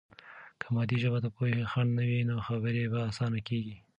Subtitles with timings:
[0.59, 3.75] که مادي ژبه د پوهې خنډ نه وي، نو خبرې به آسانه کیږي.